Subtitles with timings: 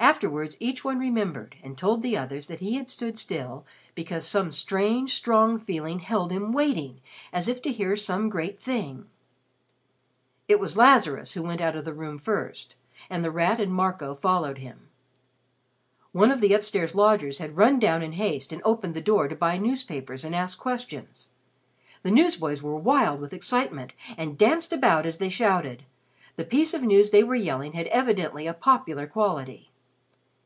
[0.00, 4.52] Afterwards each one remembered and told the others that he had stood still because some
[4.52, 7.00] strange, strong feeling held him waiting
[7.32, 9.08] as if to hear some great thing.
[10.46, 12.76] It was Lazarus who went out of the room first
[13.10, 14.86] and The Rat and Marco followed him.
[16.12, 19.34] One of the upstairs lodgers had run down in haste and opened the door to
[19.34, 21.28] buy newspapers and ask questions.
[22.04, 25.82] The newsboys were wild with excitement and danced about as they shouted.
[26.36, 29.70] The piece of news they were yelling had evidently a popular quality.